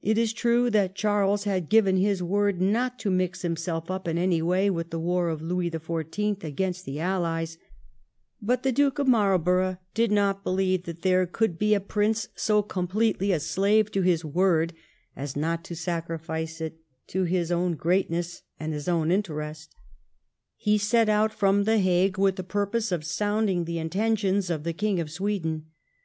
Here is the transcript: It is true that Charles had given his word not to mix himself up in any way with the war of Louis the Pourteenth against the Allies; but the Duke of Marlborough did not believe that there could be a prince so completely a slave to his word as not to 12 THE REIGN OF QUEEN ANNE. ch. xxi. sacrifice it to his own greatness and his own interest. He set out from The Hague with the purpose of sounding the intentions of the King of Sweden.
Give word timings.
It 0.00 0.18
is 0.18 0.32
true 0.32 0.70
that 0.70 0.94
Charles 0.94 1.42
had 1.42 1.68
given 1.68 1.96
his 1.96 2.22
word 2.22 2.60
not 2.60 2.96
to 3.00 3.10
mix 3.10 3.42
himself 3.42 3.90
up 3.90 4.06
in 4.06 4.16
any 4.16 4.40
way 4.40 4.70
with 4.70 4.90
the 4.90 5.00
war 5.00 5.28
of 5.28 5.42
Louis 5.42 5.68
the 5.68 5.80
Pourteenth 5.80 6.44
against 6.44 6.84
the 6.84 7.00
Allies; 7.00 7.58
but 8.40 8.62
the 8.62 8.70
Duke 8.70 9.00
of 9.00 9.08
Marlborough 9.08 9.78
did 9.94 10.12
not 10.12 10.44
believe 10.44 10.84
that 10.84 11.02
there 11.02 11.26
could 11.26 11.58
be 11.58 11.74
a 11.74 11.80
prince 11.80 12.28
so 12.36 12.62
completely 12.62 13.32
a 13.32 13.40
slave 13.40 13.90
to 13.90 14.02
his 14.02 14.24
word 14.24 14.74
as 15.16 15.34
not 15.34 15.64
to 15.64 15.74
12 15.74 15.84
THE 15.84 15.90
REIGN 15.90 15.98
OF 15.98 16.06
QUEEN 16.06 16.12
ANNE. 16.12 16.18
ch. 16.20 16.22
xxi. 16.22 16.50
sacrifice 16.52 16.60
it 16.60 16.80
to 17.08 17.24
his 17.24 17.50
own 17.50 17.74
greatness 17.74 18.42
and 18.60 18.72
his 18.72 18.86
own 18.86 19.10
interest. 19.10 19.74
He 20.56 20.78
set 20.78 21.08
out 21.08 21.34
from 21.34 21.64
The 21.64 21.78
Hague 21.78 22.16
with 22.16 22.36
the 22.36 22.44
purpose 22.44 22.92
of 22.92 23.02
sounding 23.02 23.64
the 23.64 23.78
intentions 23.80 24.50
of 24.50 24.62
the 24.62 24.72
King 24.72 25.00
of 25.00 25.10
Sweden. 25.10 25.66